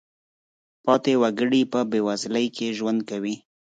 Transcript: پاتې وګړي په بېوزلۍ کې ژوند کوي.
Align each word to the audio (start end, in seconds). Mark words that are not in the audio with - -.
پاتې 0.85 1.13
وګړي 1.21 1.61
په 1.73 1.79
بېوزلۍ 1.91 2.47
کې 2.55 2.75
ژوند 2.77 2.99
کوي. 3.09 3.35